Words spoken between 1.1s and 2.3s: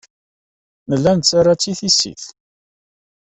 nettarra-tt i tissit.